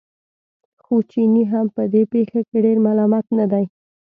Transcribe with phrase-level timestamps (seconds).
[0.83, 3.65] خو چینی هم په دې پېښه کې ډېر ملامت نه دی.